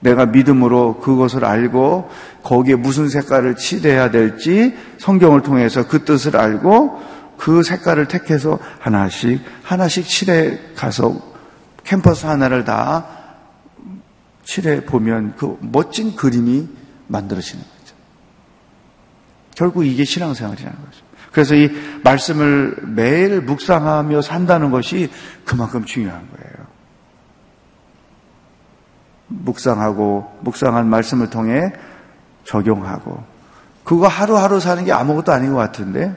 [0.00, 2.08] 내가 믿음으로 그것을 알고
[2.42, 6.98] 거기에 무슨 색깔을 칠해야 될지 성경을 통해서 그 뜻을 알고
[7.36, 11.14] 그 색깔을 택해서 하나씩, 하나씩 칠해 가서
[11.84, 13.06] 캠퍼스 하나를 다
[14.44, 16.70] 칠해 보면 그 멋진 그림이
[17.08, 17.94] 만들어지는 거죠.
[19.54, 21.01] 결국 이게 신앙생활이라는 거죠.
[21.32, 21.70] 그래서 이
[22.04, 25.10] 말씀을 매일 묵상하며 산다는 것이
[25.44, 26.52] 그만큼 중요한 거예요.
[29.28, 31.72] 묵상하고 묵상한 말씀을 통해
[32.44, 33.24] 적용하고
[33.82, 36.14] 그거 하루하루 사는 게 아무것도 아닌 것 같은데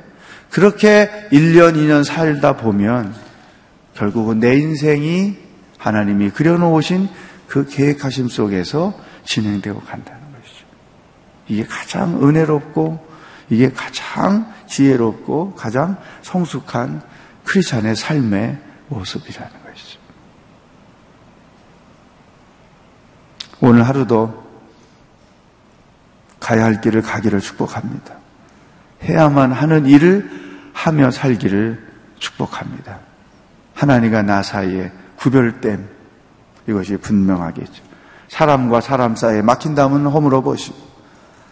[0.51, 3.13] 그렇게 1년, 2년 살다 보면
[3.95, 5.37] 결국은 내 인생이
[5.77, 7.07] 하나님이 그려놓으신
[7.47, 8.93] 그 계획하심 속에서
[9.23, 10.65] 진행되고 간다는 것이죠.
[11.47, 12.99] 이게 가장 은혜롭고
[13.49, 17.01] 이게 가장 지혜롭고 가장 성숙한
[17.43, 18.57] 크리스찬의 삶의
[18.87, 19.99] 모습이라는 것이죠.
[23.61, 24.43] 오늘 하루도
[26.39, 28.15] 가야 할 길을 가기를 축복합니다.
[29.03, 30.29] 해야만 하는 일을
[30.73, 31.83] 하며 살기를
[32.19, 32.99] 축복합니다.
[33.73, 35.89] 하나님과 나 사이에 구별됨
[36.67, 37.83] 이것이 분명하겠죠.
[38.27, 40.77] 사람과 사람 사이에 막힌 담은 허물어 보시고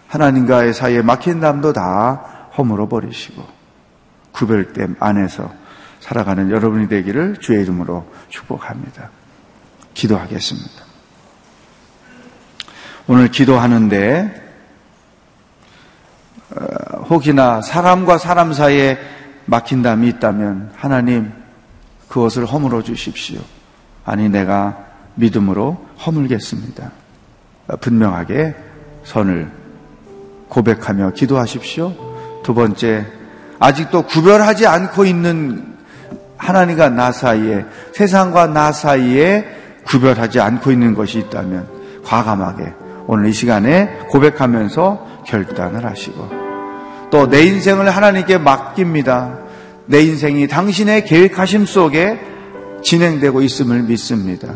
[0.08, 3.44] 하나님과의 사이에 막힌 담도 다 허물어 버리시고
[4.32, 5.54] 구별됨 안에서
[6.00, 9.10] 살아가는 여러분이 되기를 주의 이름으로 축복합니다.
[9.94, 10.84] 기도하겠습니다.
[13.08, 14.44] 오늘 기도하는데
[16.56, 18.98] 어, 혹이나 사람과 사람 사이에
[19.46, 21.32] 막힌 담이 있다면 하나님
[22.08, 23.42] 그것을 허물어 주십시오.
[24.06, 24.86] 아니 내가
[25.16, 26.92] 믿음으로 허물겠습니다.
[27.82, 28.56] 분명하게
[29.04, 29.52] 선을
[30.50, 32.13] 고백하며 기도하십시오.
[32.44, 33.06] 두 번째,
[33.60, 35.74] 아직도 구별하지 않고 있는
[36.38, 39.46] 하나님과 나 사이에, 세상과 나 사이에
[39.86, 41.68] 구별하지 않고 있는 것이 있다면
[42.04, 42.74] 과감하게
[43.08, 46.44] 오늘 이 시간에 고백하면서 결단을 하시고
[47.10, 49.38] 또 내 인생을 하나님께 맡깁니다.
[49.86, 52.20] 내 인생이 당신의 계획하심 속에
[52.82, 54.54] 진행되고 있음을 믿습니다.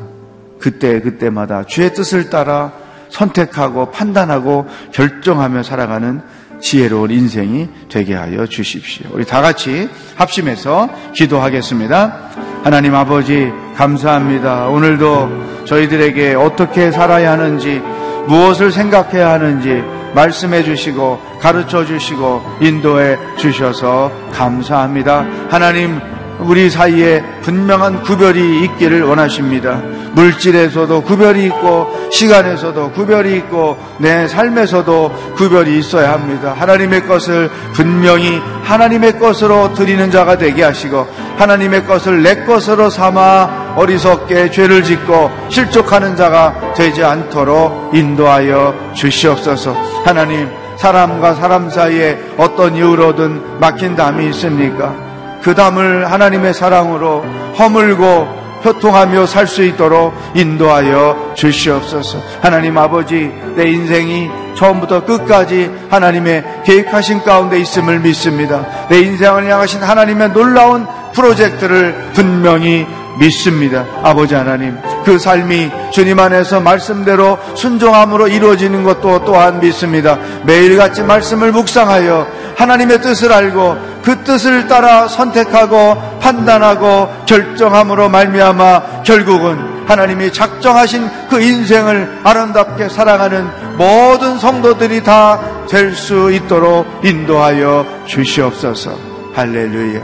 [0.59, 2.73] 그때 그때마다 주의 뜻을 따라
[3.09, 6.21] 선택하고 판단하고 결정하며 살아가는
[6.61, 9.07] 지혜로운 인생이 되게 하여 주십시오.
[9.11, 12.31] 우리 다 같이 합심해서 기도하겠습니다.
[12.63, 14.67] 하나님 아버지 감사합니다.
[14.67, 17.81] 오늘도 저희들에게 어떻게 살아야 하는지
[18.27, 19.83] 무엇을 생각해야 하는지
[20.13, 25.25] 말씀해 주시고 가르쳐 주시고 인도해 주셔서 감사합니다.
[25.49, 25.99] 하나님
[26.39, 29.81] 우리 사이에 분명한 구별이 있기를 원하십니다.
[30.17, 36.55] 물질에서도 구별이 있고 시간에서도 구별이 있고 내 삶에서도 구별이 있어야 합니다.
[36.57, 41.07] 하나님의 것을 분명히 하나님의 것으로 드리는 자가 되게 하시고
[41.37, 49.75] 하나님의 것을 내 것으로 삼아 어리석게 죄를 짓고 실족하는 자가 되지 않도록 인도하여 주시옵소서.
[50.03, 54.95] 하나님 사람과 사람 사이에 어떤 이유로든 막힌 담이 있습니까?
[55.43, 57.23] 그 담을 하나님의 사랑으로
[57.57, 62.21] 허물고 효통하며 살 수 있도록 인도하여 주시옵소서.
[62.41, 68.65] 하나님 아버지, 내 인생이 처음부터 끝까지 하나님의 계획하신 가운데 있음을 믿습니다.
[68.89, 72.85] 내 인생을 향하신 하나님의 놀라운 프로젝트를 분명히
[73.19, 73.85] 믿습니다.
[74.03, 80.17] 아버지 하나님, 그 삶이 주님 안에서 말씀대로 순종함으로 이루어지는 것도 또한 믿습니다.
[80.43, 82.27] 매일같이 말씀을 묵상하여
[82.57, 92.21] 하나님의 뜻을 알고 그 뜻을 따라 선택하고 판단하고 결정함으로 말미암아 결국은 하나님이 작정하신 그 인생을
[92.23, 93.45] 아름답게 살아가는
[93.77, 98.97] 모든 성도들이 다 될 수 있도록 인도하여 주시옵소서.
[99.33, 100.01] 할렐루야.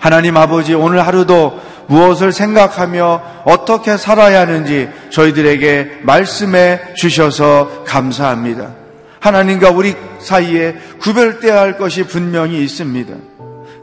[0.00, 8.77] 하나님 아버지 오늘 하루도 무엇을 생각하며 어떻게 살아야 하는지 저희들에게 말씀해 주셔서 감사합니다.
[9.20, 13.14] 하나님과 우리 사이에 구별되어야 할 것이 분명히 있습니다.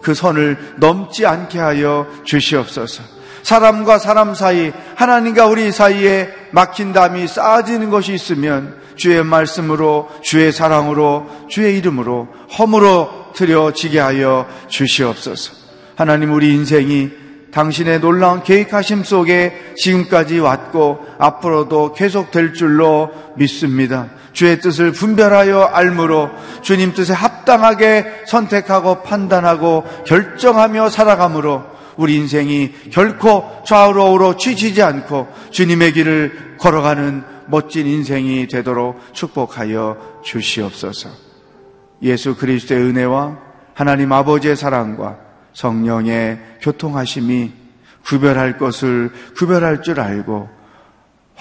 [0.02, 3.04] 그 선을 넘지 않게 하여 주시옵소서.
[3.44, 11.28] 사람과 사람 사이, 하나님과 우리 사이에 막힌 담이 쌓아지는 것이 있으면 주의 말씀으로, 주의 사랑으로,
[11.50, 12.28] 주의 이름으로
[12.58, 15.54] 허물어 드려지게 하여 주시옵소서.
[15.96, 17.12] 하나님 우리 인생이
[17.56, 24.10] 당신의 놀라운 계획하심 속에 지금까지 왔고 앞으로도 계속 될 줄로 믿습니다.
[24.34, 26.30] 주의 뜻을 분별하여 알므로
[26.62, 31.64] 주님 뜻에 합당하게 선택하고 판단하고 결정하며 살아가므로
[31.96, 41.08] 우리 인생이 결코 좌우로 우로 치치지 않고 주님의 길을 걸어가는 멋진 인생이 되도록 축복하여 주시옵소서.
[42.02, 43.38] 예수 그리스도의 은혜와
[43.74, 45.25] 하나님 아버지의 사랑과
[45.56, 47.52] 성령의 교통하심이
[48.06, 50.48] 구별할 것을 구별할 줄 알고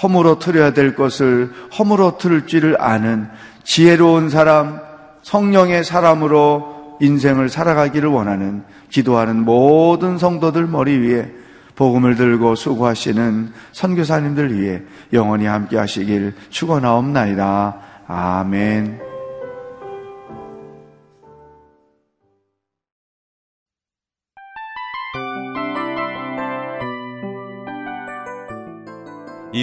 [0.03, 3.29] 허물어 틀어야 될 것을 허물어 틀을 줄을 아는
[3.65, 4.81] 지혜로운 사람,
[5.23, 11.31] 성령의 사람으로 인생을 살아가기를 원하는 기도하는 모든 성도들 머리 위에
[11.75, 17.77] 복음을 들고 수고하시는 선교사님들 위해 영원히 함께 하시길 축원하옵나이다.
[18.07, 19.14] 아멘.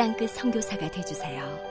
[0.00, 1.69] 땅끝 성교사가 되주세요